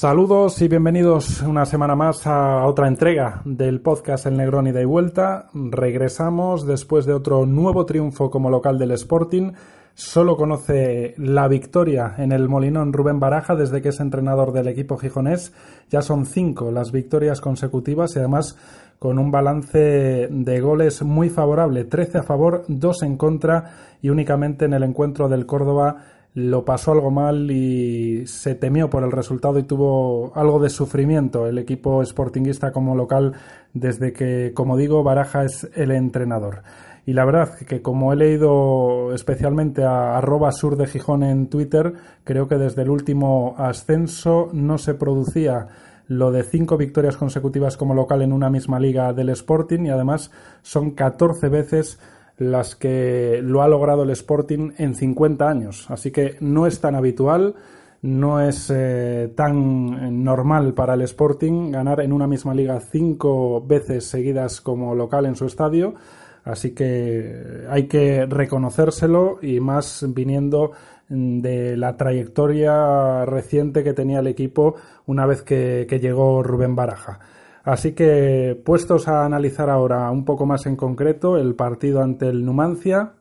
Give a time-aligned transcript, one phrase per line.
[0.00, 4.86] Saludos y bienvenidos una semana más a otra entrega del podcast El Negrón y de
[4.86, 5.50] vuelta.
[5.52, 9.52] Regresamos después de otro nuevo triunfo como local del Sporting.
[9.92, 14.96] Solo conoce la victoria en el Molinón Rubén Baraja desde que es entrenador del equipo
[14.96, 15.52] gijonés.
[15.90, 18.56] Ya son cinco las victorias consecutivas y además
[18.98, 21.84] con un balance de goles muy favorable.
[21.84, 26.92] 13 a favor, 2 en contra y únicamente en el encuentro del Córdoba lo pasó
[26.92, 32.04] algo mal y se temió por el resultado y tuvo algo de sufrimiento el equipo
[32.04, 33.34] sportinguista como local
[33.74, 36.62] desde que, como digo, Baraja es el entrenador.
[37.06, 41.94] Y la verdad que como he leído especialmente a arroba sur de Gijón en Twitter,
[42.24, 45.66] creo que desde el último ascenso no se producía
[46.06, 50.30] lo de cinco victorias consecutivas como local en una misma liga del Sporting y además
[50.62, 52.00] son 14 veces
[52.40, 55.84] las que lo ha logrado el Sporting en 50 años.
[55.90, 57.54] Así que no es tan habitual,
[58.00, 64.06] no es eh, tan normal para el Sporting ganar en una misma liga cinco veces
[64.06, 65.94] seguidas como local en su estadio.
[66.42, 70.72] Así que hay que reconocérselo y más viniendo
[71.10, 77.20] de la trayectoria reciente que tenía el equipo una vez que llegó Rubén Baraja.
[77.62, 82.44] Así que puestos a analizar ahora un poco más en concreto el partido ante el
[82.44, 83.14] Numancia,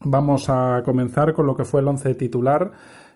[0.00, 2.72] vamos a comenzar con lo que fue el once titular.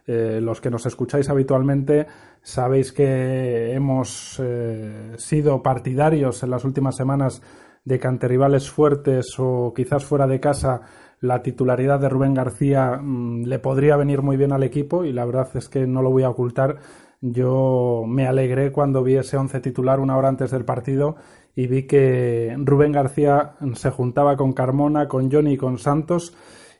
[0.08, 2.06] Eh, los que nos escucháis habitualmente
[2.40, 7.42] sabéis que hemos eh, sido partidarios en las últimas semanas
[7.84, 10.82] de que ante rivales fuertes o quizás fuera de casa
[11.20, 15.24] la titularidad de Rubén García mm, le podría venir muy bien al equipo y la
[15.24, 16.76] verdad es que no lo voy a ocultar
[17.20, 21.16] yo me alegré cuando vi ese once titular una hora antes del partido
[21.54, 26.36] y vi que Rubén García se juntaba con Carmona, con Johnny y con Santos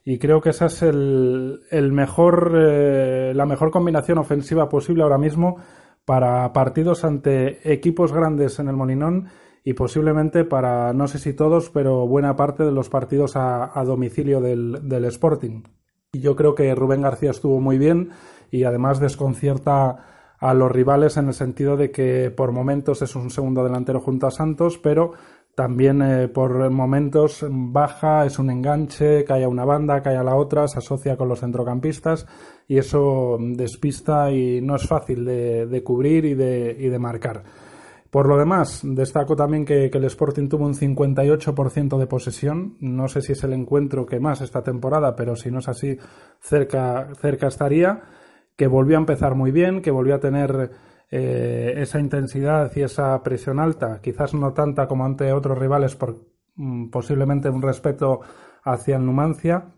[0.09, 1.61] y creo que esa es el,
[1.93, 5.57] mejor, eh, la mejor combinación ofensiva posible ahora mismo
[6.05, 9.27] para partidos ante equipos grandes en el Molinón
[9.65, 14.41] y posiblemente para, no sé si todos, pero buena parte de los partidos a, domicilio
[14.41, 15.65] del, del Sporting.
[16.13, 18.11] Y yo creo que Rubén García estuvo muy bien
[18.53, 23.31] y además desconcierta a los rivales en el sentido de que por momentos es un
[23.31, 25.13] segundo delantero junto a Santos, pero
[25.57, 30.37] también eh, por momentos baja, es un enganche, cae a una banda, cae a la
[30.37, 32.27] otra, se asocia con los centrocampistas
[32.69, 37.43] y eso despista y no es fácil de, cubrir y de, y de, marcar.
[38.11, 42.77] Por lo demás, destaco también que, que el Sporting tuvo un 58% de posesión.
[42.81, 45.97] No sé si es el encuentro que más esta temporada, pero si no es así,
[46.39, 48.03] cerca, cerca estaría
[48.57, 50.71] que volvió a empezar muy bien, que volvió a tener
[51.11, 56.25] eh, esa intensidad y esa presión alta, quizás no tanta como ante otros rivales por
[56.57, 58.21] mm, posiblemente un respeto
[58.65, 59.75] hacia el Numancia,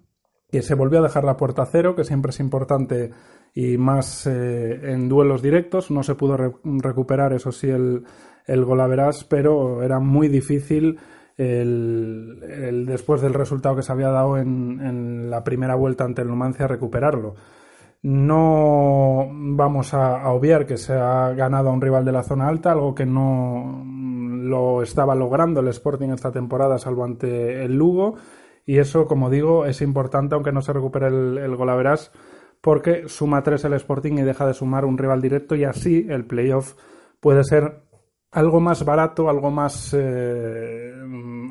[0.51, 3.11] que se volvió a dejar la puerta cero, que siempre es importante
[3.55, 5.91] y más eh, en duelos directos.
[5.91, 8.05] No se pudo recuperar, eso sí, el,
[8.47, 10.99] el golaveras, pero era muy difícil
[11.37, 16.29] el, después del resultado que se había dado en, en la primera vuelta ante el
[16.29, 17.35] Numancia recuperarlo.
[18.03, 22.73] No vamos a, obviar que se ha ganado a un rival de la zona alta,
[22.73, 28.17] algo que no lo estaba logrando el Sporting esta temporada, salvo ante el Lugo.
[28.65, 32.13] Y eso, como digo, es importante, aunque no se recupere el, el golaveras,
[32.61, 36.27] porque suma tres el Sporting y deja de sumar un rival directo, y así el
[36.27, 36.75] playoff
[37.21, 37.89] puede ser
[38.31, 40.93] algo más barato, algo más eh,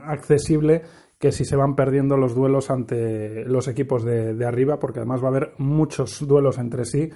[0.03, 0.83] accesible
[1.19, 5.27] que si se van perdiendo los duelos ante los equipos de, arriba, porque además va
[5.27, 7.09] a haber muchos duelos entre sí,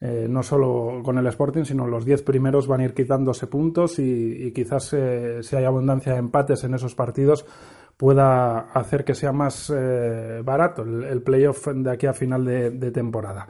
[0.00, 3.98] eh, no solo con el Sporting, sino los 10 primeros van a ir quitándose puntos
[3.98, 7.46] y, quizás eh, si hay abundancia de empates en esos partidos
[7.96, 12.90] pueda hacer que sea más eh, barato el, playoff de aquí a final de, de
[12.90, 13.46] temporada.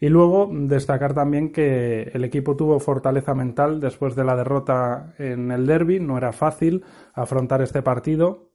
[0.00, 5.52] Y luego destacar también que el equipo tuvo fortaleza mental después de la derrota en
[5.52, 6.00] el derby.
[6.00, 6.84] No era fácil
[7.14, 8.53] afrontar este partido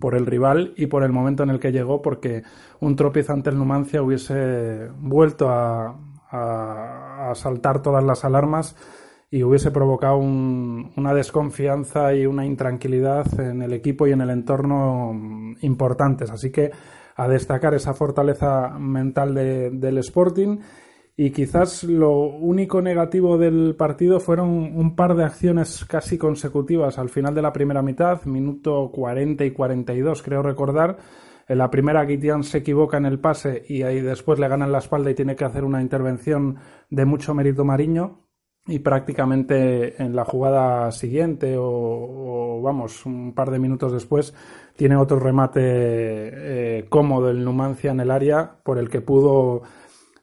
[0.00, 2.42] por el rival y por el momento en el que llegó, porque
[2.80, 5.96] un tropiezo ante el Numancia hubiese vuelto a,
[7.34, 8.76] saltar todas las alarmas
[9.30, 15.12] y hubiese provocado una desconfianza y una intranquilidad en el equipo y en el entorno
[15.60, 16.30] importantes.
[16.30, 16.70] Así que
[17.16, 20.58] a destacar esa fortaleza mental del Sporting
[21.22, 27.10] y quizás lo único negativo del partido fueron un par de acciones casi consecutivas al
[27.10, 30.96] final de la primera mitad, minuto 40 y 42 creo recordar.
[31.46, 34.78] En la primera Guitián se equivoca en el pase y ahí después le ganan la
[34.78, 36.56] espalda y tiene que hacer una intervención
[36.88, 38.24] de mucho mérito Mariño
[38.66, 44.32] y prácticamente en la jugada siguiente o, vamos un par de minutos después
[44.74, 49.62] tiene otro remate eh, cómodo el Numancia en el área por el que pudo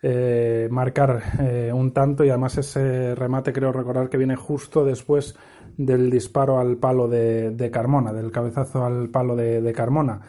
[0.01, 5.35] eh, marcar eh, un tanto y además ese remate creo recordar que viene justo después
[5.75, 10.21] del disparo al palo de, Carmona, del cabezazo al palo de, Carmona.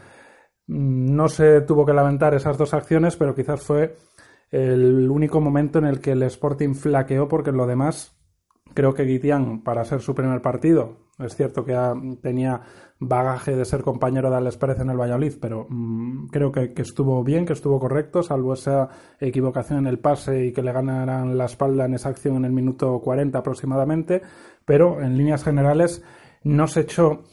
[0.66, 3.96] Mm, no se tuvo que lamentar esas dos acciones, pero quizás fue
[4.50, 8.16] el único momento en el que el Sporting flaqueó porque en lo demás
[8.74, 11.74] creo que Guitián para ser su primer partido es cierto que
[12.22, 12.60] tenía
[13.00, 17.22] bagaje de ser compañero de Alex Pérez en el Valladolid, pero mm, creo que, estuvo
[17.24, 18.88] bien, que estuvo correcto, salvo esa
[19.20, 22.52] equivocación en el pase y que le ganaran la espalda en esa acción en el
[22.52, 24.22] minuto 40 aproximadamente.
[24.64, 26.04] Pero en líneas generales
[26.44, 27.24] no se echó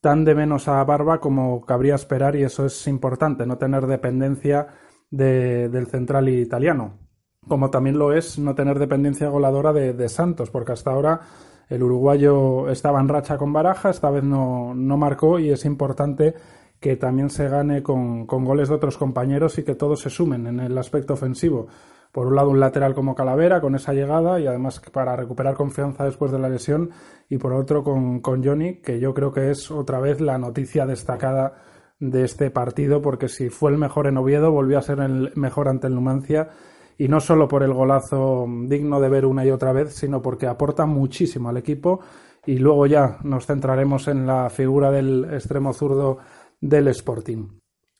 [0.00, 4.68] tan de menos a Barba como cabría esperar y eso es importante, no tener dependencia
[5.10, 6.98] del central italiano.
[7.46, 11.20] Como también lo es no tener dependencia goladora de Santos, porque hasta ahora
[11.72, 16.34] el uruguayo estaba en racha con Baraja, esta vez no, marcó y es importante
[16.78, 20.60] que también se gane con, goles de otros compañeros y que todos se sumen en
[20.60, 21.68] el aspecto ofensivo.
[22.10, 26.04] Por un lado, un lateral como Calavera con esa llegada y además para recuperar confianza
[26.04, 26.90] después de la lesión.
[27.30, 30.84] Y por otro, con, con Johnny, que yo creo que es otra vez la noticia
[30.84, 31.54] destacada
[32.00, 35.68] de este partido, porque si fue el mejor en Oviedo, volvió a ser el mejor
[35.68, 36.50] ante el Numancia
[37.02, 40.46] y no solo por el golazo digno de ver una y otra vez, sino porque
[40.46, 41.98] aporta muchísimo al equipo
[42.46, 46.18] y luego ya nos centraremos en la figura del extremo zurdo
[46.60, 47.48] del Sporting.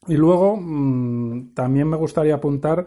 [0.07, 2.87] Y luego mm, también me gustaría apuntar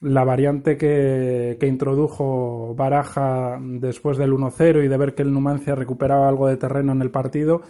[0.00, 5.74] la variante que, que introdujo Baraja después del 1-0 y de ver que el Numancia
[5.74, 7.60] recuperaba algo de terreno en el partido,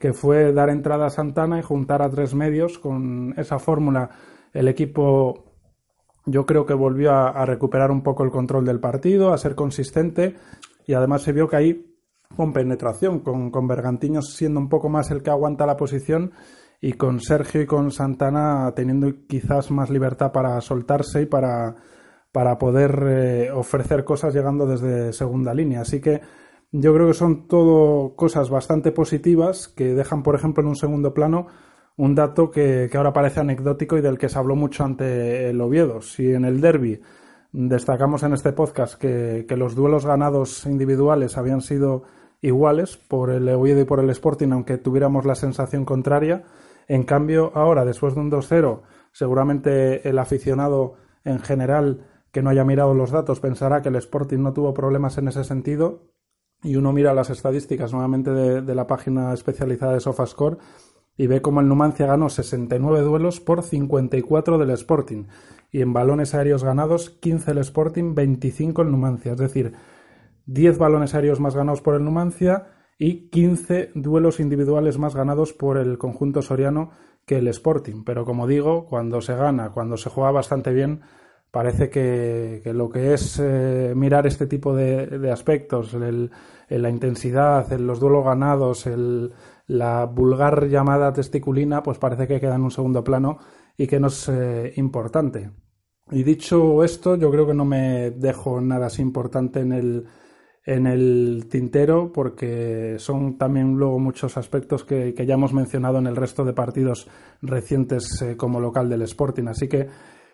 [0.00, 2.80] que fue dar entrada a Santana y juntar a tres medios.
[2.80, 4.10] Con esa fórmula
[4.52, 5.45] el equipo
[6.26, 10.34] yo creo que volvió a, recuperar un poco el control del partido, a ser consistente
[10.84, 11.96] y además se vio que ahí
[12.36, 16.32] con penetración, con, con Bergantiños siendo un poco más el que aguanta la posición
[16.80, 21.76] y con Sergio y con Santana teniendo quizás más libertad para soltarse y para,
[22.32, 25.82] para poder eh, ofrecer cosas llegando desde segunda línea.
[25.82, 26.20] Así que
[26.72, 31.14] yo creo que son todo cosas bastante positivas que dejan, por ejemplo, en un segundo
[31.14, 31.46] plano
[31.96, 36.00] un dato que, ahora parece anecdótico y del que se habló mucho ante el Oviedo.
[36.02, 37.00] Si en el derby
[37.52, 42.02] destacamos en este podcast que, los duelos ganados individuales habían sido
[42.42, 46.44] iguales por el Oviedo y por el Sporting, aunque tuviéramos la sensación contraria.
[46.86, 48.82] En cambio, ahora, después de un 2-0,
[49.12, 50.94] seguramente el aficionado
[51.24, 55.16] en general que no haya mirado los datos pensará que el Sporting no tuvo problemas
[55.16, 56.02] en ese sentido.
[56.62, 60.58] Y uno mira las estadísticas nuevamente de, de la página especializada de SofaScore
[61.16, 65.24] y ve cómo el Numancia ganó 69 duelos por 54 del Sporting
[65.70, 69.72] y en balones aéreos ganados 15 el Sporting, 25 el Numancia, es decir,
[70.46, 72.68] 10 balones aéreos más ganados por el Numancia
[72.98, 76.90] y 15 duelos individuales más ganados por el conjunto soriano
[77.26, 78.04] que el Sporting.
[78.04, 81.00] Pero como digo, cuando se gana, cuando se juega bastante bien,
[81.50, 88.24] parece que, lo que es eh, mirar este tipo de, aspectos, la intensidad, los duelos
[88.24, 89.32] ganados, el,
[89.66, 93.38] la vulgar llamada testiculina pues parece que queda en un segundo plano
[93.76, 95.50] y que no es eh, importante.
[96.10, 100.06] Y dicho esto, yo creo que no me dejo nada así importante en el,
[100.64, 106.14] en el tintero porque son también luego muchos aspectos que, ya hemos mencionado en el
[106.14, 107.08] resto de partidos
[107.42, 109.48] recientes eh, como local del Sporting.
[109.48, 109.88] Así que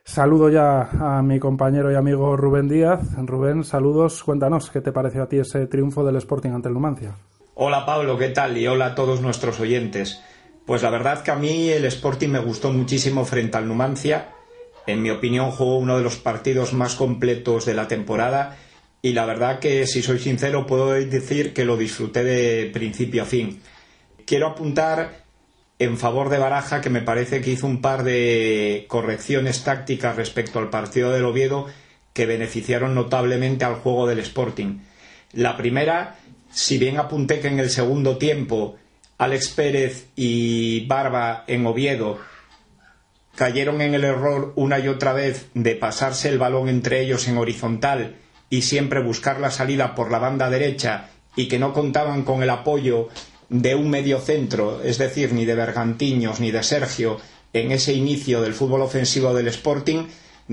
[0.04, 3.16] saludo ya a mi compañero y amigo Rubén Díaz.
[3.16, 4.22] Rubén, saludos.
[4.22, 7.16] Cuéntanos qué te pareció a ti ese triunfo del Sporting ante el Numancia.
[7.54, 8.56] Hola Pablo, ¿qué tal?
[8.56, 10.22] Y hola a todos nuestros oyentes.
[10.64, 14.30] Pues la verdad que a mí el Sporting me gustó muchísimo frente al Numancia.
[14.86, 18.56] En mi opinión jugó uno de los partidos más completos de la temporada
[19.02, 23.26] y la verdad que si soy sincero puedo decir que lo disfruté de principio a
[23.26, 23.60] fin.
[24.24, 25.24] Quiero apuntar
[25.78, 30.58] en favor de Baraja que me parece que hizo un par de correcciones tácticas respecto
[30.58, 31.66] al partido del Oviedo
[32.14, 34.78] que beneficiaron notablemente al juego del Sporting.
[35.34, 36.16] La primera
[36.52, 38.76] si bien apunté que en el segundo tiempo
[39.18, 42.18] Alex Pérez y Barba en Oviedo
[43.34, 47.38] cayeron en el error una y otra vez de pasarse el balón entre ellos en
[47.38, 48.16] horizontal
[48.50, 52.50] y siempre buscar la salida por la banda derecha y que no contaban con el
[52.50, 53.08] apoyo
[53.48, 57.18] de un medio centro, es decir, ni de Bergantiños ni de Sergio
[57.52, 60.04] en ese inicio del fútbol ofensivo del Sporting,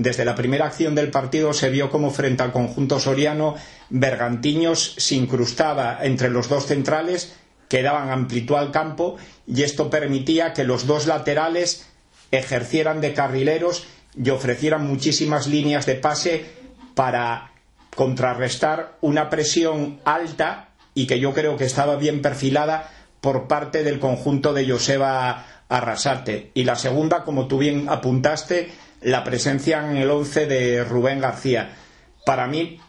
[0.02, 3.54] desde la primera acción del partido se vio como frente al conjunto soriano
[3.90, 7.34] Bergantiños se incrustaba entre los dos centrales
[7.68, 9.16] que daban amplitud al campo
[9.46, 11.86] y esto permitía que los dos laterales
[12.30, 13.84] ejercieran de carrileros
[14.16, 16.46] y ofrecieran muchísimas líneas de pase
[16.94, 17.52] para
[17.94, 22.90] contrarrestar una presión alta y que yo creo que estaba bien perfilada
[23.20, 26.50] por parte del conjunto de Joseba Arrasate.
[26.54, 28.70] Y la segunda, como tú bien apuntaste,
[29.02, 31.76] la presencia en el 11 de Rubén García.
[32.24, 32.80] Para mí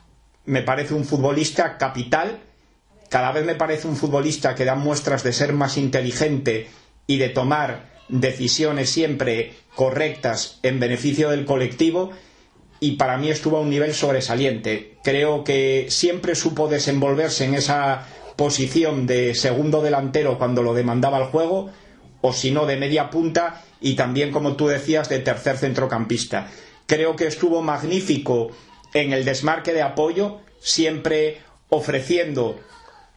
[0.46, 2.39] me parece un futbolista capital,
[3.10, 6.68] cada vez me parece un futbolista que da muestras de ser más inteligente
[7.08, 12.12] y de tomar decisiones siempre correctas en beneficio del colectivo
[12.80, 14.98] y para mí estuvo a un nivel sobresaliente.
[15.03, 21.25] Creo que siempre supo desenvolverse en esa posición de segundo delantero cuando lo demandaba el
[21.25, 21.70] juego,
[22.22, 26.48] o si no, de media punta y también, como tú decías, de tercer centrocampista.
[26.86, 28.52] Creo que estuvo magnífico
[28.94, 32.60] en el desmarque de apoyo, siempre ofreciendo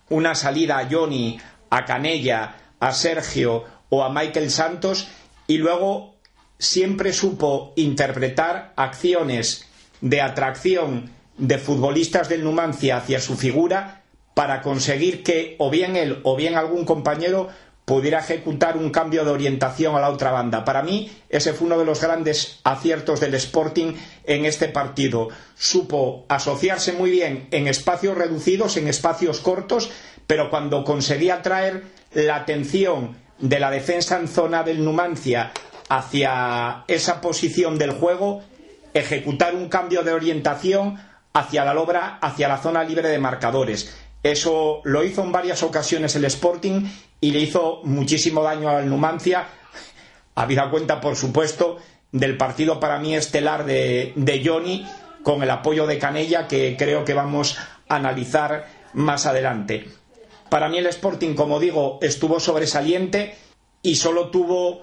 [0.08, 1.38] una salida a Johnny,
[1.70, 5.08] a Canella, a Sergio o a Michael Santos
[5.46, 6.14] y luego
[6.58, 9.68] siempre supo interpretar acciones
[10.00, 14.02] de atracción de futbolistas del Numancia hacia su figura
[14.34, 17.48] para conseguir que o bien él o bien algún compañero
[17.84, 20.64] pudiera ejecutar un cambio de orientación a la otra banda.
[20.64, 25.28] Para mí, ese fue uno de los grandes aciertos del Sporting en este partido.
[25.54, 29.90] Supo asociarse muy bien en espacios reducidos, en espacios cortos,
[30.26, 31.82] pero cuando conseguía atraer
[32.14, 35.52] la atención de la defensa en zona del Numancia
[35.88, 38.42] hacia esa posición del juego,
[38.94, 40.98] ejecutar un cambio de orientación
[41.34, 43.92] hacia la obra, hacia la zona libre de marcadores.
[44.24, 46.86] Eso lo hizo en varias ocasiones el Sporting
[47.20, 49.46] y le hizo muchísimo daño al Numancia,
[50.34, 51.76] habida cuenta, por supuesto,
[52.10, 54.86] del partido para mí estelar de, de Johnny
[55.22, 59.88] con el apoyo de Canella que creo que vamos a analizar más adelante.
[60.48, 63.34] Para mí el Sporting, como digo, estuvo sobresaliente
[63.82, 64.82] y solo tuvo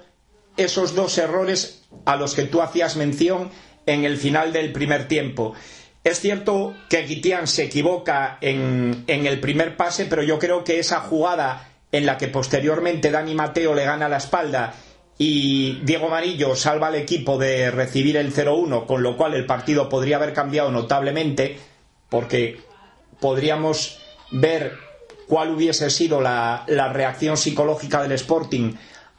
[0.55, 3.49] esos dos errores a los que tú hacías mención
[3.87, 5.53] en el final del primer tiempo.
[6.03, 10.79] Es cierto que Guitián se equivoca en, en, el primer pase, pero yo creo que
[10.79, 14.73] esa jugada en la que posteriormente Dani Mateo le gana la espalda
[15.19, 19.87] y Diego Marillo salva al equipo de recibir el 0-1, con lo cual el partido
[19.89, 21.59] podría haber cambiado notablemente,
[22.09, 22.59] porque
[23.19, 23.99] podríamos
[24.31, 24.73] ver
[25.27, 28.73] cuál hubiese sido la, la reacción psicológica del Sporting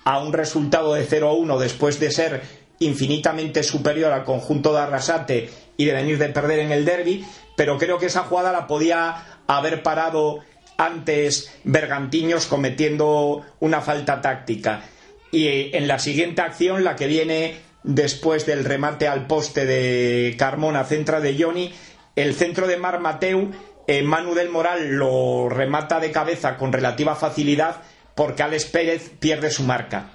[0.04, 2.42] a un resultado de 0-1 después de ser
[2.80, 7.24] infinitamente superior al conjunto de Arrasate y de venir de perder en el derby,
[7.56, 10.40] pero creo que esa jugada la podía haber parado
[10.76, 14.82] antes Bergantiños cometiendo una falta táctica.
[15.30, 20.36] Y eh, en la siguiente acción, la que viene después del remate al poste de
[20.38, 21.72] Carmona, centra de Johnny,
[22.16, 23.50] el centro de Mar Mateu,
[23.86, 27.82] eh, Manu del Moral lo remata de cabeza con relativa facilidad
[28.14, 30.10] porque Alex Pérez pierde su marca.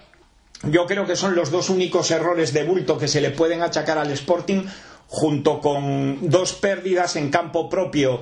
[0.64, 3.98] Yo creo que son los dos únicos errores de bulto que se le pueden achacar
[3.98, 4.64] al Sporting,
[5.08, 8.20] junto con dos pérdidas en campo propio,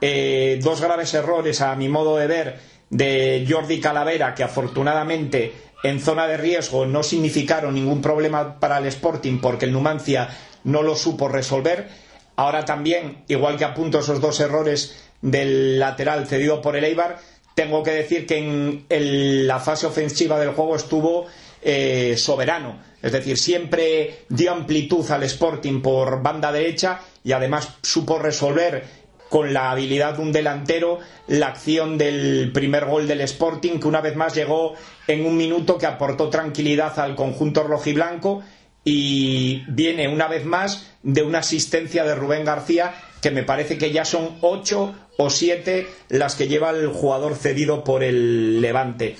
[0.00, 5.52] eh, dos graves errores a mi modo de ver de Jordi Calavera, que afortunadamente
[5.82, 10.28] en zona de riesgo no significaron ningún problema para el Sporting porque el Numancia
[10.64, 11.88] no lo supo resolver.
[12.36, 17.18] Ahora también, igual que apunto esos dos errores del lateral cedido por el Eibar,
[17.54, 21.26] tengo que decir que en la fase ofensiva del juego estuvo
[21.62, 22.78] eh, soberano.
[23.02, 28.84] Es decir, siempre dio amplitud al Sporting por banda derecha y además supo resolver
[29.28, 34.00] con la habilidad de un delantero la acción del primer gol del Sporting, que una
[34.00, 34.74] vez más llegó
[35.06, 38.42] en un minuto que aportó tranquilidad al conjunto rojiblanco
[38.84, 43.92] y viene una vez más de una asistencia de Rubén García que me parece que
[43.92, 49.16] ya son ocho o siete las que lleva el jugador cedido por el Levante.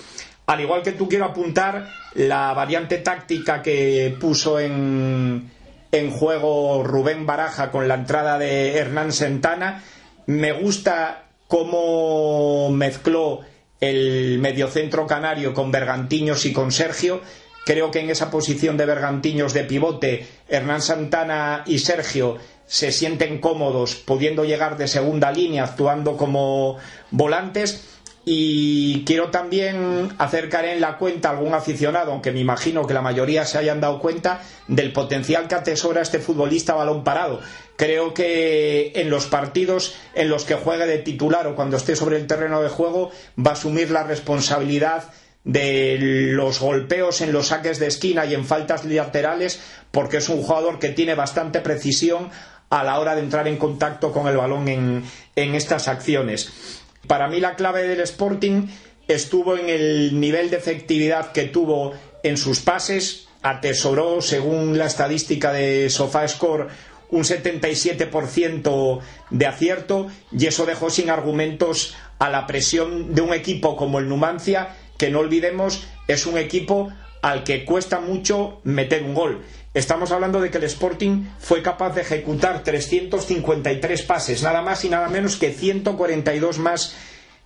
[0.49, 5.51] Al igual que tú quiero apuntar la variante táctica que puso en,
[5.93, 9.85] en juego Rubén Baraja con la entrada de Hernán Santana.
[10.25, 13.41] Me gusta cómo mezcló
[13.79, 17.21] el mediocentro canario con Bergantiños y con Sergio.
[17.67, 23.39] Creo que en esa posición de Bergantiños de pivote, Hernán Santana y Sergio se sienten
[23.39, 26.79] cómodos pudiendo llegar de segunda línea actuando como
[27.11, 27.98] volantes
[28.31, 33.01] y quiero también acercar en la cuenta a algún aficionado, aunque me imagino que la
[33.01, 37.41] mayoría se hayan dado cuenta del potencial que atesora este futbolista balón parado.
[37.77, 42.19] Creo que en los partidos en los que juegue de titular o cuando esté sobre
[42.19, 45.05] el terreno de juego va a asumir la responsabilidad
[45.45, 49.59] de los golpeos en los saques de esquina y en faltas laterales
[49.91, 52.29] porque es un jugador que tiene bastante precisión
[52.71, 55.05] a la hora de entrar en contacto con el balón en,
[55.35, 56.78] estas acciones.
[57.07, 58.67] Para mí la clave del Sporting
[59.07, 65.53] estuvo en el nivel de efectividad que tuvo en sus pases, atesoró, según la estadística
[65.53, 66.67] de SofaScore,
[67.11, 69.01] un 77%
[69.31, 74.09] de acierto y eso dejó sin argumentos a la presión de un equipo como el
[74.09, 76.91] Numancia, que no olvidemos es un equipo
[77.23, 79.45] al que cuesta mucho meter un gol.
[79.75, 84.89] Estamos hablando de que el Sporting fue capaz de ejecutar 353 pases, nada más y
[84.89, 86.97] nada menos que 142 más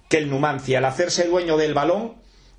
[0.09, 0.79] que el Numancia.
[0.79, 2.15] Al hacerse dueño del balón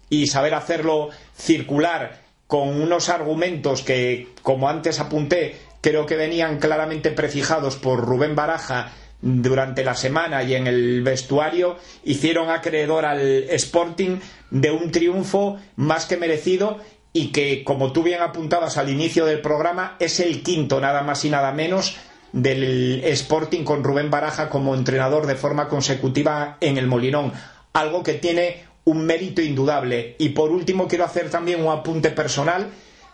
[0.09, 7.11] y saber hacerlo circular con unos argumentos que, como antes apunté, creo que venían claramente
[7.11, 8.91] prefijados por Rubén Baraja
[9.23, 14.19] durante la semana y en el vestuario, hicieron acreedor al Sporting
[14.51, 16.77] de un triunfo más que merecido
[17.13, 21.23] y que, como tú bien apuntabas al inicio del programa, es el quinto, nada más
[21.23, 21.95] y nada menos,
[22.31, 27.31] del Sporting con Rubén Baraja como entrenador de forma consecutiva en el Molinón.
[27.73, 30.15] Algo que tiene un mérito indudable.
[30.17, 32.69] Y por último, quiero hacer también un apunte personal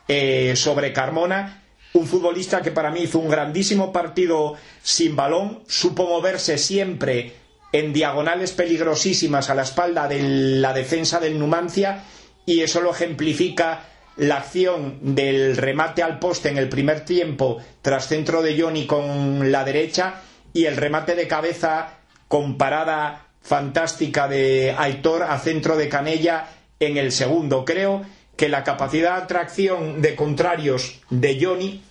[0.07, 1.63] eh, sobre Carmona,
[1.93, 7.33] un futbolista que para mí hizo un grandísimo partido sin balón, supo moverse siempre
[7.71, 12.03] en diagonales peligrosísimas a la espalda de la defensa del Numancia
[12.49, 13.83] y eso lo ejemplifica
[14.17, 19.51] la acción del remate al poste en el primer tiempo tras centro de Johnny con
[19.51, 20.15] la derecha
[20.51, 26.47] y el remate de cabeza con parada fantástica de Aitor a centro de Canella
[26.79, 27.65] en el segundo.
[27.65, 28.01] Creo
[28.35, 31.83] que la capacidad de atracción de contrarios de Johnny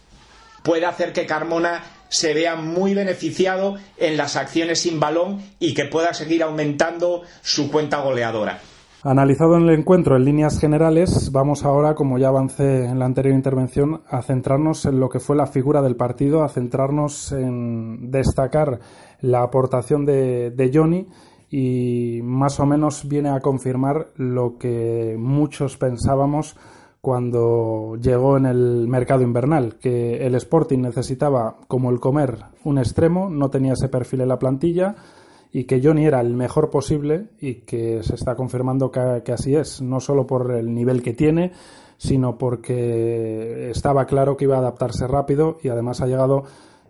[0.65, 5.85] puede hacer que Carmona se vea muy beneficiado en las acciones sin balón y que
[5.85, 8.61] pueda seguir aumentando su cuenta goleadora.
[9.05, 13.33] Analizado en el encuentro en líneas generales, vamos ahora, como ya avancé en la anterior
[13.33, 18.81] intervención, a centrarnos en lo que fue la figura del partido, a centrarnos en destacar
[19.21, 21.07] la aportación de, de Johnny
[21.49, 26.57] y más o menos viene a confirmar lo que muchos pensábamos
[27.01, 33.31] cuando llegó en el mercado invernal, que el Sporting necesitaba, como el comer, un extremo,
[33.31, 34.97] no tenía ese perfil en la plantilla,
[35.53, 39.81] y que Johnny era el mejor posible y que se está confirmando que, así es,
[39.81, 41.53] no solo por el nivel que tiene,
[41.97, 46.45] sino porque estaba claro que iba a adaptarse rápido y además ha llegado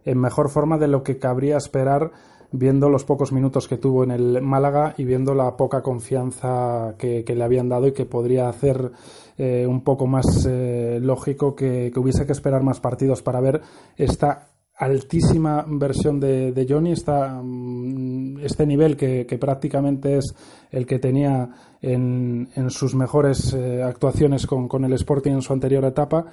[0.04, 2.12] en mejor forma de lo que cabría esperar
[2.50, 7.24] viendo los pocos minutos que tuvo en el Málaga y viendo la poca confianza que,
[7.26, 8.90] le habían dado y que podría hacer
[9.36, 13.60] eh, un poco más eh, lógico que, que, hubiese que esperar más partidos para ver
[13.96, 18.07] esta altísima versión de, de Johnny, está mm,
[18.42, 20.34] este nivel que, prácticamente es
[20.70, 21.48] el que tenía
[21.80, 26.26] en, en sus mejores eh, actuaciones con, el Sporting en su anterior etapa.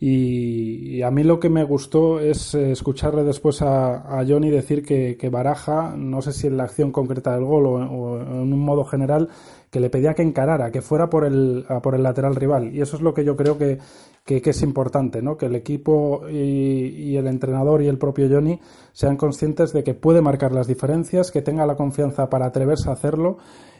[0.00, 4.84] Y, a mí lo que me gustó es eh, escucharle después a, a Johnny decir
[4.84, 8.60] que, que, Baraja, no sé si en la acción concreta del gol o, en un
[8.60, 9.28] modo general,
[9.70, 12.74] que le pedía que encarara, que fuera por el, por el lateral rival.
[12.74, 13.78] Y eso es lo que yo creo que,
[14.24, 15.36] que, es importante, ¿no?
[15.36, 18.60] Que el equipo y, el entrenador y el propio Johnny
[18.92, 22.92] sean conscientes de que puede marcar las diferencias, que tenga la confianza para atreverse a
[22.92, 23.38] hacerlo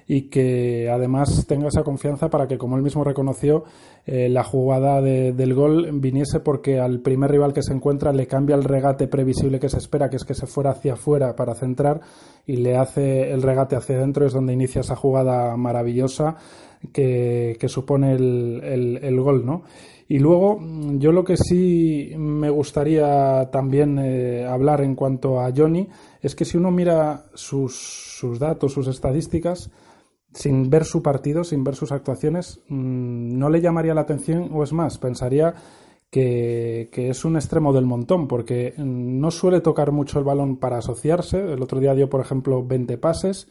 [0.09, 3.63] y que además tenga esa confianza para que, como él mismo reconoció,
[4.05, 8.57] eh, la jugada del gol viniese porque al primer rival que se encuentra le cambia
[8.57, 12.01] el regate previsible que se espera, que es que se fuera hacia afuera para centrar
[12.47, 16.37] y le hace el regate hacia adentro, es donde inicia esa jugada maravillosa
[16.93, 19.63] que, supone el, el, el gol, ¿no?
[20.13, 20.61] Y luego,
[20.99, 25.89] yo lo que sí me gustaría también eh, hablar en cuanto a Johnny
[26.21, 27.75] es que si uno mira sus,
[28.19, 29.71] sus, datos, sus estadísticas,
[30.35, 34.63] sin ver su partido, sin ver sus actuaciones, mm, no le llamaría la atención, o
[34.63, 35.55] es más, pensaría
[36.11, 40.77] que, que, es un extremo del montón, porque no suele tocar mucho el balón para
[40.77, 41.39] asociarse.
[41.55, 43.49] El otro día dio, por ejemplo, 20 pases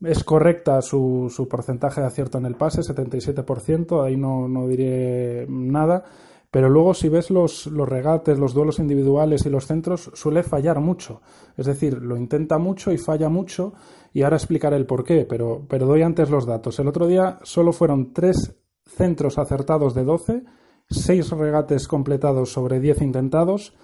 [0.00, 5.46] es correcta su, su, porcentaje de acierto en el pase, 77%, ahí no, no diré
[5.48, 6.04] nada.
[6.50, 10.80] Pero luego si ves los, los, regates, los duelos individuales y los centros, suele fallar
[10.80, 11.20] mucho.
[11.56, 13.74] Es decir, lo intenta mucho y falla mucho
[14.14, 16.78] y ahora explicaré el por qué, pero, pero doy antes los datos.
[16.78, 18.56] El otro día solo fueron tres
[18.86, 20.44] centros acertados de 12,
[20.88, 23.74] seis regates completados sobre 10 intentados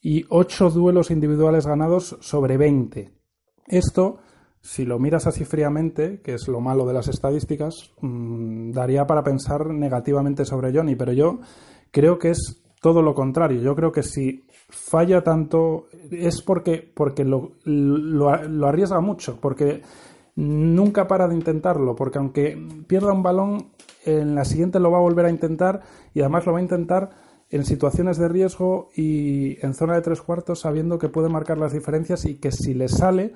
[0.00, 3.12] y ocho duelos individuales ganados sobre 20.
[3.66, 4.18] Esto
[4.66, 9.22] si lo miras así fríamente, que es lo malo de las estadísticas, mm, daría para
[9.22, 11.38] pensar negativamente sobre Johnny, pero yo
[11.92, 13.60] creo que es todo lo contrario.
[13.62, 19.82] Yo creo que si falla tanto es porque, porque lo, lo, arriesga mucho, porque
[20.34, 23.68] nunca para de intentarlo, porque aunque pierda un balón,
[24.04, 27.10] en la siguiente lo va a volver a intentar y además lo va a intentar
[27.50, 31.72] en situaciones de riesgo y en zona de tres cuartos sabiendo que puede marcar las
[31.72, 33.34] diferencias y que si le sale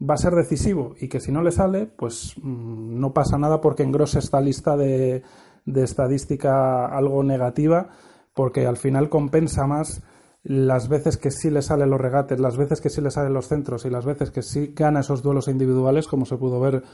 [0.00, 3.60] va a ser decisivo y que si no le sale, pues mm, no pasa nada
[3.60, 5.22] porque engrose esta lista de,
[5.66, 7.90] estadística algo negativa,
[8.34, 10.02] porque al final compensa más
[10.42, 13.48] las veces que sí le salen los regates, las veces que sí le salen los
[13.48, 16.84] centros y las veces que sí gana esos duelos individuales, como se pudo ver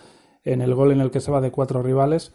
[0.45, 2.33] en el gol en el que se va de cuatro rivales,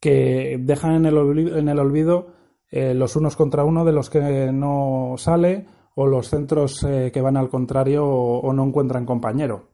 [0.00, 2.28] que dejan en el olvido, en el olvido
[2.70, 7.20] eh, los unos contra uno de los que no sale o los centros eh, que
[7.20, 9.67] van al contrario o, no encuentran compañero.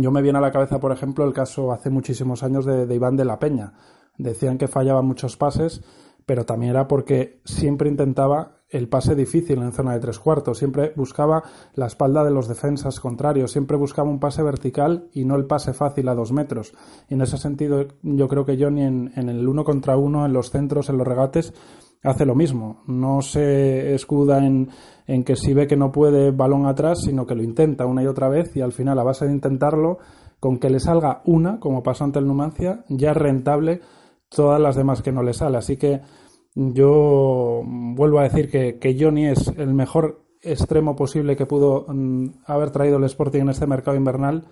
[0.00, 3.16] Yo me viene a la cabeza, por ejemplo, el caso hace muchísimos años de, Iván
[3.16, 3.72] de la Peña.
[4.16, 5.82] Decían que fallaba muchos pases,
[6.24, 10.92] pero también era porque siempre intentaba el pase difícil en zona de tres cuartos, siempre
[10.94, 11.42] buscaba
[11.74, 15.72] la espalda de los defensas contrarios, siempre buscaba un pase vertical y no el pase
[15.72, 16.74] fácil a dos metros.
[17.08, 20.32] Y en ese sentido yo creo que Johnny en, en el uno contra uno, en
[20.32, 21.54] los centros, en los regates,
[22.02, 22.82] hace lo mismo.
[22.86, 24.68] No se escuda en,
[25.06, 28.06] en que si ve que no puede balón atrás, sino que lo intenta una y
[28.06, 29.98] otra vez y al final a base de intentarlo,
[30.40, 33.80] con que le salga una, como pasó ante el Numancia, ya es rentable
[34.28, 35.58] todas las demás que no le sale.
[35.58, 36.00] Así que
[36.54, 42.42] yo vuelvo a decir que, que Johnny es el mejor extremo posible que pudo mm,
[42.46, 44.44] haber traído el Sporting en este mercado invernal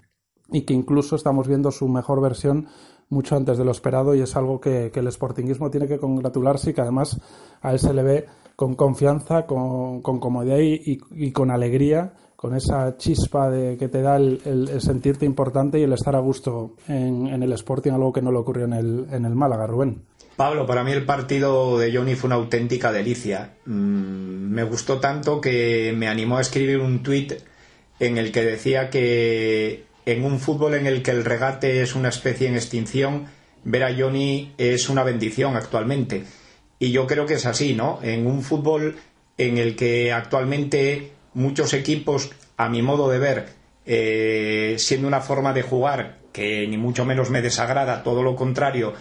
[0.51, 2.69] y que incluso estamos viendo su mejor versión
[3.09, 6.75] mucho antes de lo esperado y es algo que, el sportinguismo tiene que congratularse y
[6.75, 7.21] que además
[7.63, 13.51] a él se le ve con confianza, con, comodidad y, con alegría, con esa chispa
[13.51, 17.93] de, que te da el, sentirte importante y el estar a gusto en, el Sporting,
[17.93, 20.03] algo que no le ocurrió en el, en el Málaga, Rubén.
[20.37, 23.55] Pablo, para mí el partido de Johnny fue una auténtica delicia.
[23.65, 27.33] Mm, me gustó tanto que me animó a escribir un tuit
[27.99, 32.09] en el que decía que en un fútbol en el que el regate es una
[32.09, 33.27] especie en extinción,
[33.65, 36.25] ver a Johnny es una bendición actualmente.
[36.79, 37.99] Y yo creo que es así, ¿no?
[38.03, 38.97] En un fútbol
[39.37, 43.47] en el que actualmente muchos equipos, a mi modo de ver,
[43.85, 48.95] eh, siendo una forma de jugar que ni mucho menos me desagrada, todo lo contrario,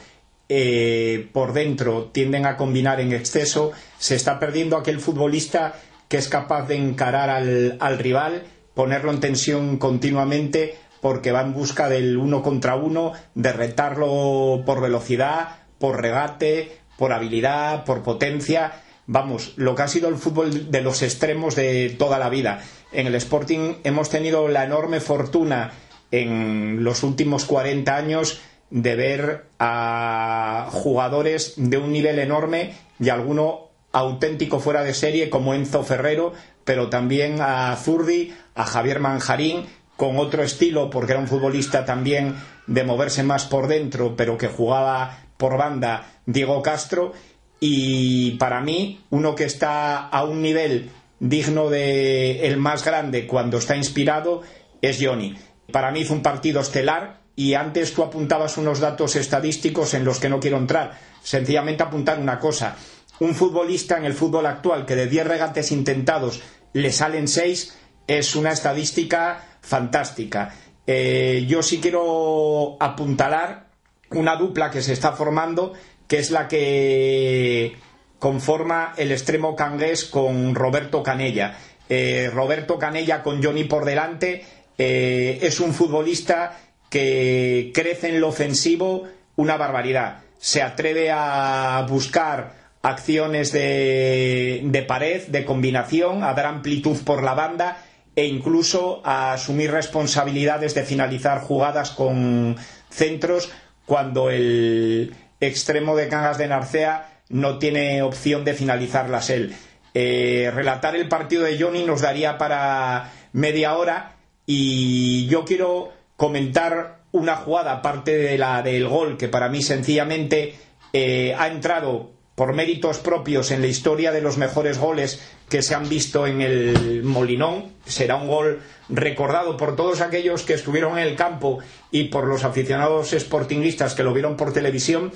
[0.47, 5.75] eh, por dentro tienden a combinar en exceso, se está perdiendo aquel futbolista
[6.07, 11.53] que es capaz de encarar al, al rival, ponerlo en tensión continuamente, porque va en
[11.53, 18.81] busca del uno contra uno, de retarlo por velocidad, por regate, por habilidad, por potencia.
[19.05, 22.63] Vamos, lo que ha sido el fútbol de los extremos de toda la vida.
[22.91, 25.73] En el Sporting hemos tenido la enorme fortuna
[26.09, 28.41] en los últimos 40 años
[28.71, 35.53] de ver a jugadores de un nivel enorme y alguno auténtico fuera de serie como
[35.53, 41.27] Enzo Ferrero, pero también a Zurdi, a Javier Manjarín, con otro estilo, porque era un
[41.27, 42.36] futbolista también
[42.67, 47.13] de moverse más por dentro, pero que jugaba por banda, Diego Castro,
[47.60, 53.58] y para mí, uno que está a un nivel digno de el más grande cuando
[53.58, 54.41] está inspirado
[54.81, 55.36] es Johnny.
[55.71, 60.19] Para mí fue un partido estelar, y antes tú apuntabas unos datos estadísticos en los
[60.19, 60.97] que no quiero entrar.
[61.21, 62.77] Sencillamente apuntar una cosa.
[63.19, 66.41] Un futbolista en el fútbol actual que de 10 regates intentados
[66.73, 67.77] le salen 6
[68.08, 70.54] es una estadística fantástica.
[70.88, 73.67] Eh, yo sí quiero apuntalar
[74.12, 75.73] una dupla que se está formando,
[76.08, 77.75] que es la que
[78.19, 81.58] conforma el extremo cangués con Roberto Canella.
[81.89, 84.45] Eh, Roberto Canella con Johnny por delante
[84.78, 86.58] eh, es un futbolista
[86.89, 89.04] que crece en lo ofensivo
[89.36, 90.19] una barbaridad.
[90.38, 97.34] Se atreve a buscar acciones de, de, pared, de combinación, a dar amplitud por la
[97.34, 97.85] banda
[98.15, 102.56] e incluso a asumir responsabilidades de finalizar jugadas con
[102.89, 103.51] centros
[103.86, 109.56] cuando el extremo de Cangas de Narcea no tiene opción de finalizarlas él.
[109.93, 116.99] Eh, relatar el partido de Johnny nos daría para media hora y yo quiero comentar
[117.12, 120.56] una jugada aparte de la del gol que para mí sencillamente
[120.91, 125.74] eh, ha entrado por méritos propios en la historia de los mejores goles que se
[125.74, 127.71] han visto en el Molinón.
[127.86, 131.60] Será un gol recordado por todos aquellos que estuvieron en el campo
[131.91, 135.12] y por los aficionados sportingistas que lo vieron por televisión.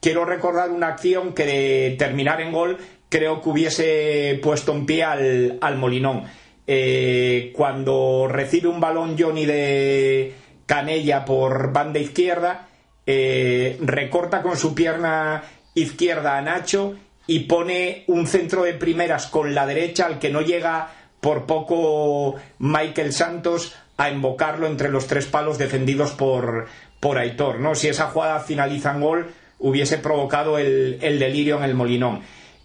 [0.00, 5.04] Quiero recordar una acción que de terminar en gol creo que hubiese puesto en pie
[5.04, 6.24] al, al Molinón.
[6.66, 10.34] Eh, cuando recibe un balón Johnny de
[10.66, 12.68] Canella por banda izquierda,
[13.06, 15.42] eh, recorta con su pierna
[15.74, 16.94] izquierda a Nacho
[17.26, 22.36] y pone un centro de primeras con la derecha al que no llega por poco
[22.58, 26.66] Michael Santos a invocarlo entre los tres palos defendidos por,
[27.00, 27.60] por Aitor.
[27.60, 27.74] ¿no?
[27.74, 32.20] Si esa jugada finaliza en gol, hubiese provocado el, delirio en el Molinón.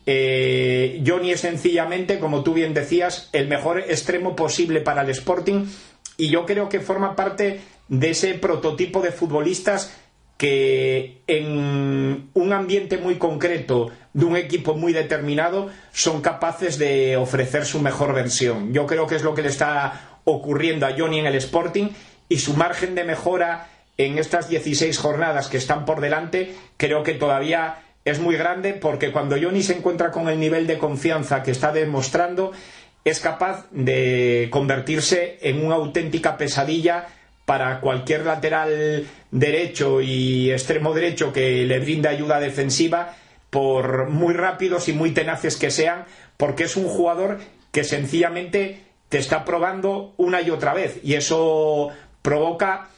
[0.05, 5.65] Eh, Johnny es sencillamente, como tú bien decías, el mejor extremo posible para el Sporting
[6.17, 9.95] y yo creo que forma parte de ese prototipo de futbolistas
[10.39, 17.65] que en un ambiente muy concreto de un equipo muy determinado son capaces de ofrecer
[17.65, 18.71] su mejor versión.
[18.71, 21.89] Yo creo que es lo que le está ocurriendo a Johnny en el Sporting
[22.29, 27.15] y su margen de mejora en estas 16 jornadas que están por delante, creo que
[27.15, 31.51] todavía es muy grande porque cuando Johnny se encuentra con el nivel de confianza que
[31.51, 32.53] está demostrando,
[33.03, 37.07] es capaz de convertirse en una auténtica pesadilla
[37.49, 43.15] para cualquier lateral derecho y extremo derecho que le brinda ayuda defensiva,
[43.49, 46.05] por muy rápidos y muy tenaces que sean,
[46.37, 47.39] porque es un jugador
[47.71, 51.89] que sencillamente te está probando una y otra vez y eso
[52.21, 52.89] provoca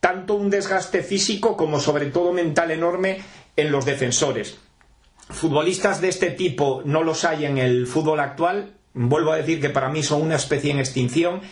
[0.00, 3.20] tanto un desgaste físico como sobre todo mental enorme
[3.54, 4.58] en los defensores.
[5.28, 8.72] Futbolistas de este tipo no los hay en el fútbol actual.
[8.92, 11.42] Vuelvo a decir que para mí son una especie en extinción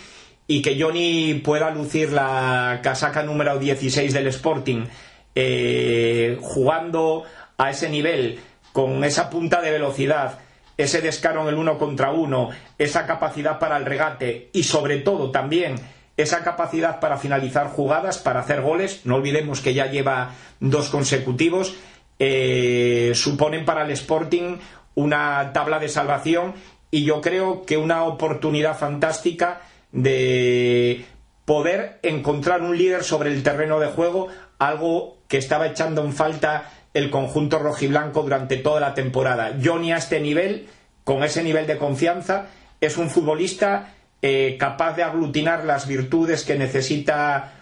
[0.51, 4.87] y que Johnny pueda lucir la casaca número 16 del Sporting
[5.35, 7.25] eh, jugando
[7.59, 8.41] a ese nivel,
[8.73, 10.39] con esa punta de velocidad,
[10.79, 15.31] ese descaro en el uno contra uno, esa capacidad para el regate y sobre todo
[15.31, 15.77] también
[16.17, 21.75] esa capacidad para finalizar jugadas, para hacer goles, no olvidemos que ya lleva dos consecutivos,
[22.19, 24.57] eh, suponen para el Sporting
[24.95, 26.55] una tabla de salvación
[26.91, 29.61] y yo creo que una oportunidad fantástica
[29.93, 31.05] de
[31.45, 36.71] poder encontrar un líder sobre el terreno de juego, algo que estaba echando en falta
[36.95, 39.57] el conjunto rojiblanco durante toda la temporada.
[39.63, 40.69] Johnny a este nivel,
[41.05, 42.47] con ese nivel de confianza,
[42.81, 47.53] es un futbolista eh, capaz de aglutinar las virtudes que necesita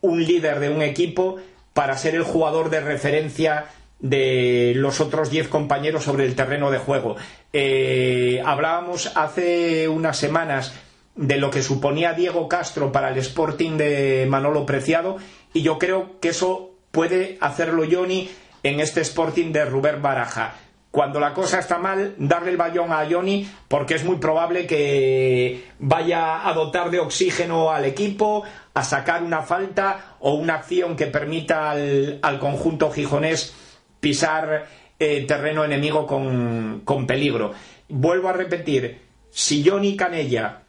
[0.00, 1.36] un líder de un equipo
[1.72, 3.66] para ser el jugador de referencia
[3.98, 7.16] de los otros diez compañeros sobre el terreno de juego.
[7.52, 10.72] Eh, hablábamos hace unas semanas
[11.16, 15.16] de lo que suponía Diego Castro para el Sporting de Manolo Preciado
[15.52, 18.30] y yo creo que eso puede hacerlo Johnny
[18.62, 20.54] en este Sporting de Rubén Baraja
[20.96, 25.62] cuando la cosa está mal, darle el bayón a Johnny porque es muy probable que
[25.78, 31.06] vaya a dotar de oxígeno al equipo, a sacar una falta o una acción que
[31.06, 33.54] permita al, conjunto gijonés
[34.00, 34.64] pisar
[34.98, 37.52] eh, terreno enemigo con, con peligro.
[37.90, 40.62] Vuelvo a repetir, si Johnny Canella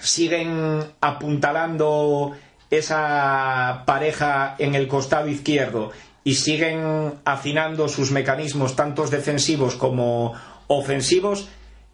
[0.00, 2.36] siguen apuntalando
[2.70, 5.90] esa pareja en el costado izquierdo
[6.22, 10.34] y siguen afinando sus mecanismos, tanto defensivos como
[10.68, 11.48] ofensivos,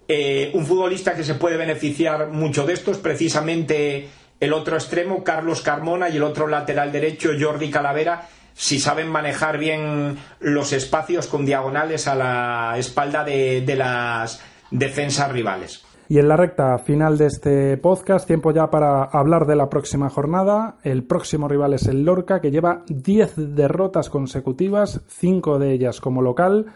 [0.08, 5.24] eh, un futbolista que se puede beneficiar mucho de esto es precisamente el otro extremo,
[5.24, 11.26] Carlos Carmona, y el otro lateral derecho, Jordi Calavera, si saben manejar bien los espacios
[11.26, 15.85] con diagonales a la espalda de las defensas rivales.
[16.08, 20.08] Y en la recta final de este podcast, tiempo ya para hablar de la próxima
[20.08, 20.76] jornada.
[20.84, 26.22] El próximo rival es el Lorca, que lleva 10 derrotas consecutivas, 5 de ellas como
[26.22, 26.66] local,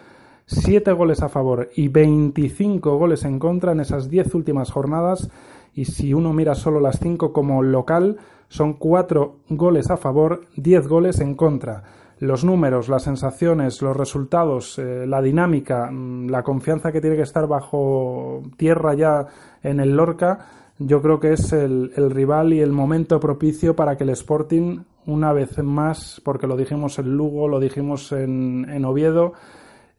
[0.47, 5.31] 7 goles a favor y 25 goles en contra en esas 10 últimas jornadas.
[5.75, 10.89] Y si uno mira solo las 5 como local, son 4 goles a favor, 10
[10.89, 11.85] goles en contra
[12.21, 17.23] los números, las sensaciones, los resultados, eh, la dinámica, mm, la confianza que tiene que
[17.23, 19.27] estar bajo tierra ya
[19.63, 20.39] en el Lorca,
[20.79, 25.33] yo creo que es el, rival y el momento propicio para que el Sporting, una
[25.33, 29.35] vez más, porque lo dijimos en Lugo, lo dijimos en, Oviedo,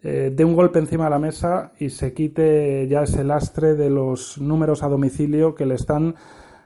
[0.02, 3.92] eh, dé un golpe encima de la mesa y se quite ya ese lastre de
[3.92, 6.16] los números a domicilio que le están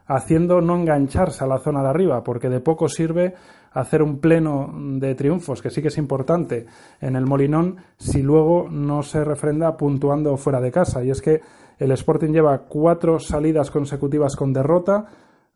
[0.05, 3.33] haciendo no engancharse a la zona de arriba, porque de poco sirve
[3.75, 6.65] hacer un pleno de triunfos, que sí que es importante
[7.01, 11.03] en el Molinón, si luego no se refrenda puntuando fuera de casa.
[11.03, 11.41] Y es que
[11.77, 15.05] el Sporting lleva cuatro salidas consecutivas con derrota,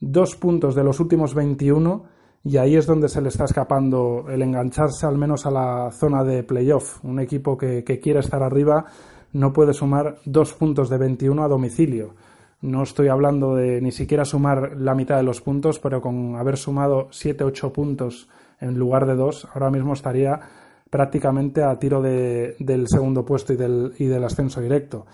[0.01, 2.03] dos puntos de los últimos 21,
[2.43, 6.23] y ahí es donde se le está escapando el engancharse al menos a la zona
[6.23, 7.03] de playoff.
[7.03, 8.85] Un equipo que, quiere estar arriba
[9.31, 12.15] no puede sumar dos puntos de 21 a domicilio.
[12.61, 16.57] No estoy hablando de ni siquiera sumar la mitad de los puntos, pero con haber
[16.57, 18.27] sumado 7-8 puntos
[18.59, 20.41] en lugar de 2, ahora mismo estaría
[20.89, 25.05] prácticamente a tiro de, del segundo puesto y del, y del ascenso directo.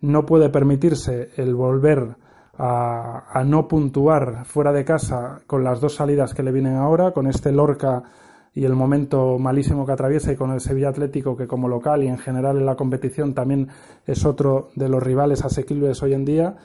[0.00, 2.16] No puede permitirse el volver
[2.56, 7.12] a, a, no puntuar fuera de casa con las dos salidas que le vienen ahora,
[7.12, 8.02] con este Lorca
[8.54, 12.08] y el momento malísimo que atraviesa y con el Sevilla Atlético que como local y
[12.08, 13.68] en general en la competición también
[14.04, 16.56] es otro de los rivales asequibles hoy en día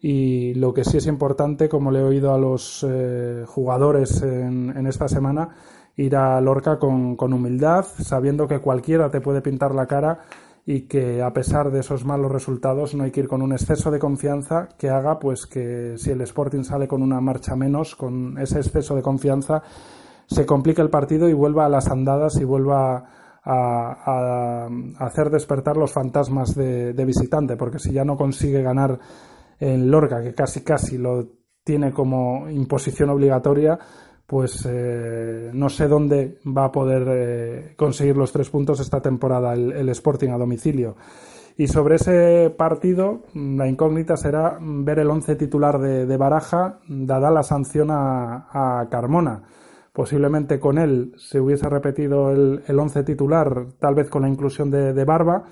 [0.00, 4.86] y lo que sí es importante, como le he oído a los eh, jugadores en,
[4.86, 5.50] esta semana,
[5.96, 10.20] ir a Lorca con, humildad, sabiendo que cualquiera te puede pintar la cara
[10.64, 13.90] y que a pesar de esos malos resultados no hay que ir con un exceso
[13.90, 18.38] de confianza que haga pues que si el Sporting sale con una marcha menos, con
[18.38, 19.62] ese exceso de confianza,
[20.26, 23.04] se complique el partido y vuelva a las andadas y vuelva
[23.44, 28.98] a, hacer despertar los fantasmas de visitante, porque si ya no consigue ganar
[29.60, 31.28] en Lorca, que casi casi lo
[31.62, 33.78] tiene como imposición obligatoria,
[34.26, 39.52] pues eh, no sé dónde va a poder eh, conseguir los tres puntos esta temporada
[39.52, 40.96] el, Sporting a domicilio.
[41.56, 47.42] Y sobre ese partido, la incógnita será ver el once titular de, Baraja, dada la
[47.42, 49.42] sanción a, Carmona.
[49.92, 55.04] Posiblemente con él se hubiese repetido el, once titular, tal vez con la inclusión de
[55.04, 55.42] Barba,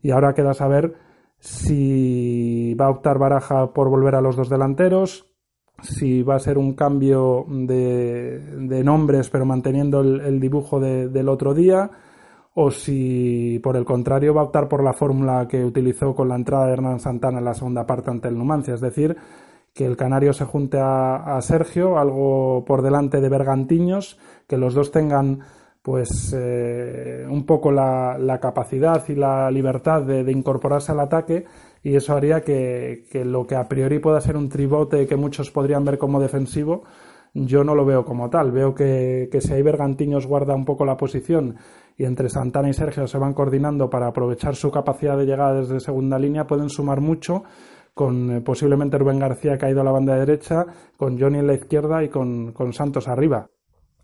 [0.00, 0.94] y ahora queda saber
[1.40, 5.26] si va a optar Baraja por volver a los dos delanteros,
[5.82, 11.90] si va a ser un cambio de, nombres pero manteniendo el, dibujo del otro día
[12.54, 16.34] o si por el contrario va a optar por la fórmula que utilizó con la
[16.34, 19.16] entrada de Hernán Santana en la segunda parte ante el Numancia, es decir,
[19.72, 24.90] que el Canario se junte a, Sergio, algo por delante de Bergantiños, que los dos
[24.90, 25.40] tengan
[25.82, 31.46] pues eh, un poco la, capacidad y la libertad de incorporarse al ataque
[31.82, 35.84] y eso haría que, lo que a priori pueda ser un tribote que muchos podrían
[35.84, 36.82] ver como defensivo,
[37.32, 38.52] yo no lo veo como tal.
[38.52, 41.56] Veo que, que si hay Bergantiños guarda un poco la posición
[41.96, 45.80] y entre Santana y Sergio se van coordinando para aprovechar su capacidad de llegada desde
[45.80, 47.44] segunda línea, pueden sumar mucho
[47.94, 50.66] con eh, posiblemente Rubén García caído a la banda derecha,
[50.96, 53.48] con Johnny en la izquierda y con, Santos arriba.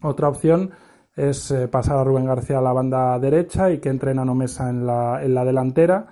[0.03, 0.71] Otra opción
[1.17, 4.69] es eh, pasar a Rubén García a la banda derecha y que entre Nano Mesa
[4.69, 6.07] en la, en la delantera.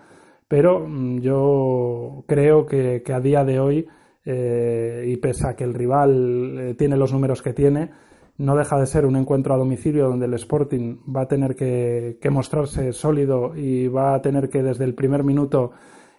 [0.49, 3.87] Pero mm, yo creo que, a día de hoy,
[4.25, 7.90] eh, y pese a que el rival eh, tiene los números que tiene,
[8.38, 12.19] no deja de ser un encuentro a domicilio donde el Sporting va a tener que,
[12.31, 15.73] mostrarse sólido y va a tener que desde el primer minuto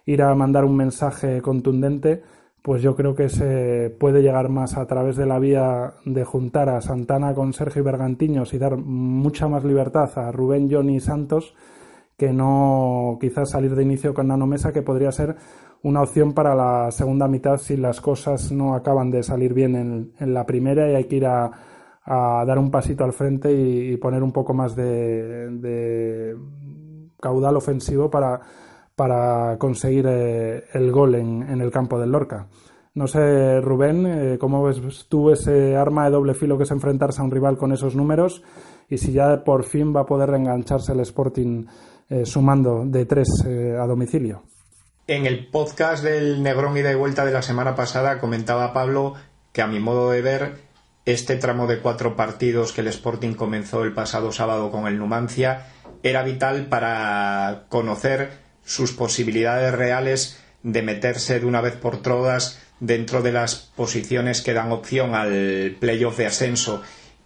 [0.06, 2.22] ir a mandar un mensaje contundente,
[2.66, 6.68] pues yo creo que se puede llegar más a través de la vía de juntar
[6.68, 11.00] a Santana con Sergio y Bergantiños y dar mucha más libertad a Rubén, Johnny y
[11.00, 11.54] Santos
[12.16, 15.36] que no quizás salir de inicio con Nano Mesa, que podría ser
[15.84, 20.34] una opción para la segunda mitad si las cosas no acaban de salir bien en,
[20.34, 21.52] la primera y hay que ir a,
[22.04, 26.36] dar un pasito al frente y, poner un poco más de,
[27.20, 28.40] caudal ofensivo para,
[28.96, 32.48] para conseguir eh, el gol en, el campo del Lorca.
[32.94, 37.20] No sé, Rubén, eh, ¿cómo ves tú ese arma de doble filo que es enfrentarse
[37.20, 38.42] a un rival con esos números?
[38.88, 41.66] Y si ya por fin va a poder reengancharse el Sporting
[42.08, 44.44] eh, sumando de tres a domicilio.
[45.06, 49.14] En el podcast del Negrón y de vuelta de la semana pasada comentaba Pablo
[49.52, 50.54] que a mi modo de ver
[51.04, 55.66] este tramo de cuatro partidos que el Sporting comenzó el pasado sábado con el Numancia
[56.02, 63.22] era vital para conocer sus posibilidades reales de meterse de una vez por todas dentro
[63.22, 66.82] de las posiciones que dan opción al playoff de ascenso.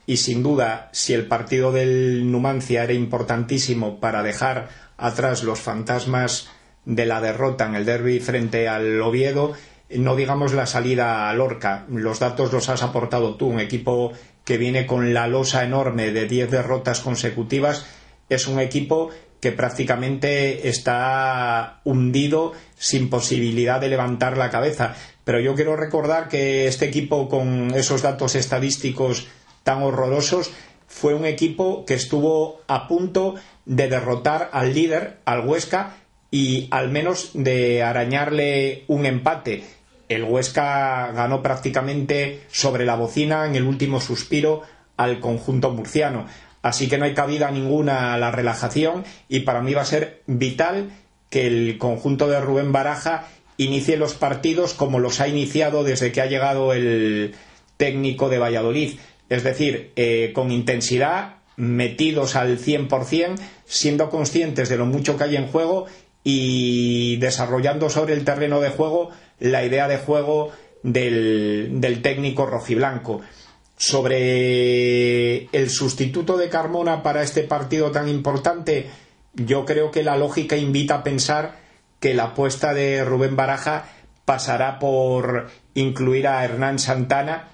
[0.06, 6.48] Y sin duda si el partido del Numancia era importantísimo para dejar atrás los fantasmas
[6.84, 9.54] de la derrota en el derby frente al Oviedo,
[9.90, 14.12] no digamos la salida a Lorca, los datos los has aportado tú, un equipo
[14.44, 17.86] que viene con la losa enorme de 10 derrotas consecutivas,
[18.28, 24.94] es un equipo que prácticamente está hundido sin posibilidad de levantar la cabeza.
[25.24, 29.28] Pero yo quiero recordar que este equipo con esos datos estadísticos
[29.62, 30.50] tan horrorosos,
[30.86, 35.96] fue un equipo que estuvo a punto de derrotar al líder, al Huesca,
[36.32, 39.64] y al menos de arañarle un empate.
[40.08, 44.62] El Huesca ganó prácticamente sobre la bocina en el último suspiro
[44.96, 46.26] al conjunto murciano.
[46.62, 50.22] Así que no hay cabida ninguna a la relajación y para mí va a ser
[50.26, 50.90] vital
[51.30, 56.20] que el conjunto de Rubén Baraja inicie los partidos como los ha iniciado desde que
[56.20, 57.34] ha llegado el
[57.76, 58.98] técnico de Valladolid
[59.30, 65.36] es decir, eh, con intensidad, metidos al 100%, siendo conscientes de lo mucho que hay
[65.36, 65.86] en juego
[66.24, 70.50] y desarrollando sobre el terreno de juego la idea de juego
[70.82, 73.20] del, del técnico rojiblanco.
[73.80, 78.90] Sobre el sustituto de Carmona para este partido tan importante,
[79.32, 81.56] yo creo que la lógica invita a pensar
[81.98, 83.86] que la apuesta de Rubén Baraja
[84.26, 87.48] pasará por incluir a Hernán Santana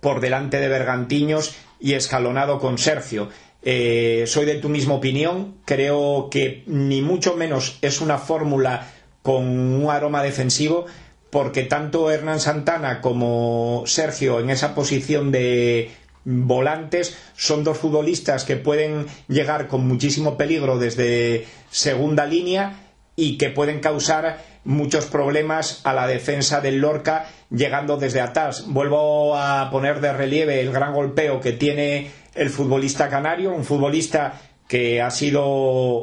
[0.00, 3.28] por delante de Bergantiños y escalonado con Sergio.
[3.60, 5.56] Eh, soy de tu misma opinión.
[5.66, 8.90] Creo que ni mucho menos es una fórmula
[9.20, 10.86] con un aroma defensivo,
[11.32, 15.90] porque tanto Hernán Santana como Sergio en esa posición de
[16.26, 23.48] volantes son dos futbolistas que pueden llegar con muchísimo peligro desde segunda línea y que
[23.48, 28.66] pueden causar muchos problemas a la defensa del Lorca llegando desde atrás.
[28.66, 34.38] Vuelvo a poner de relieve el gran golpeo que tiene el futbolista canario, un futbolista
[34.68, 35.46] que ha sido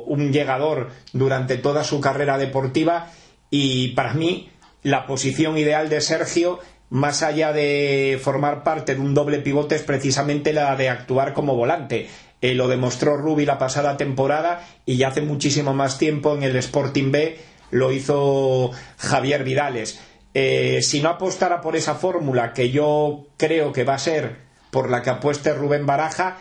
[0.02, 3.12] un llegador durante toda su carrera deportiva
[3.52, 4.50] y para mí
[4.84, 6.60] la posición ideal de Sergio
[6.90, 11.56] más allá de formar parte de un doble pivote, es precisamente la de actuar como
[11.56, 12.10] volante.
[12.42, 16.56] Eh, lo demostró Rubi la pasada temporada y ya hace muchísimo más tiempo en el
[16.56, 17.38] Sporting B
[17.72, 20.00] lo hizo Javier Vidales.
[20.34, 24.38] Eh, si no apostara por esa fórmula que yo creo que va a ser
[24.72, 26.38] por la que apueste Rubén Baraja,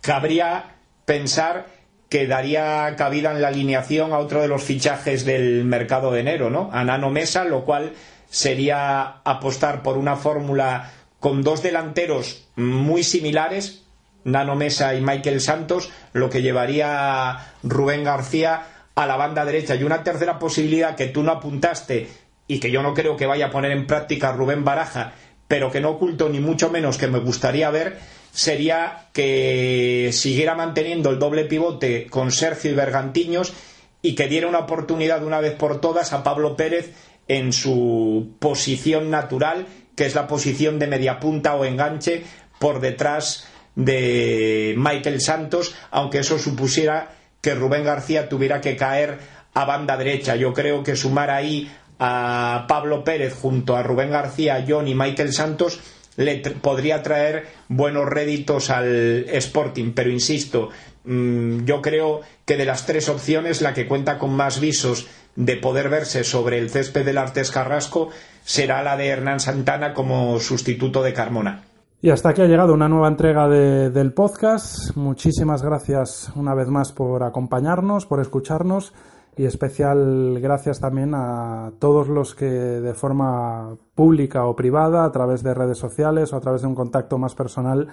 [0.00, 1.66] cabría pensar
[2.08, 6.48] que daría cabida en la alineación a otro de los fichajes del mercado de enero,
[6.50, 6.70] ¿no?
[6.72, 7.92] A Nano Mesa, lo cual
[8.30, 13.84] sería apostar por una fórmula con dos delanteros muy similares,
[14.24, 18.62] Nano Mesa y Michael Santos, lo que llevaría Rubén García
[18.94, 19.74] a la banda derecha.
[19.74, 22.08] Y una tercera posibilidad que tú no apuntaste
[22.46, 25.12] y que yo no creo que vaya a poner en práctica Rubén Baraja,
[25.46, 27.98] pero que no oculto ni mucho menos que me gustaría ver,
[28.38, 33.52] sería que siguiera manteniendo el doble pivote con Sergio y Bergantiños
[34.00, 36.92] y que diera una oportunidad de una vez por todas a Pablo Pérez
[37.26, 39.66] en su posición natural,
[39.96, 42.22] que es la posición de media punta o enganche
[42.60, 47.10] por detrás de Michael Santos, aunque eso supusiera
[47.40, 49.18] que Rubén García tuviera que caer
[49.52, 50.36] a banda derecha.
[50.36, 51.68] Yo creo que sumar ahí
[51.98, 55.80] a Pablo Pérez junto a Rubén García, John y Michael Santos
[56.18, 60.68] le podría traer buenos réditos al Sporting, pero insisto,
[61.04, 65.06] mm, yo creo que de las tres opciones la que cuenta con más visos
[65.36, 68.08] de poder verse sobre el césped del Artes Carrasco
[68.42, 71.62] será la de Hernán Santana como sustituto de Carmona.
[72.02, 74.96] Y hasta aquí ha llegado una nueva entrega del podcast.
[74.96, 78.92] Muchísimas gracias una vez más por acompañarnos, por escucharnos
[79.38, 85.44] y especial gracias también a todos los que de forma pública o privada, a través
[85.44, 87.86] de redes sociales o a través de un contacto más personal,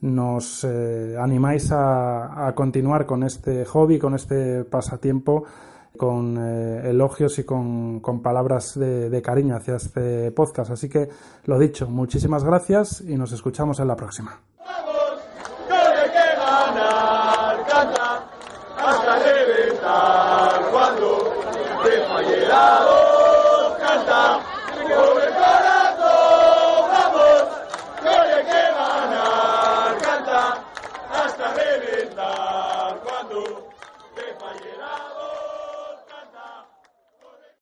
[0.00, 5.44] nos eh, animáis a, continuar con este hobby, con este pasatiempo
[5.96, 10.70] con eh, elogios y con, palabras de, cariño hacia este podcast.
[10.70, 11.08] Así que,
[11.44, 14.40] lo dicho, muchísimas gracias y nos escuchamos en la próxima.
[22.58, 22.97] Canta, hasta cuando te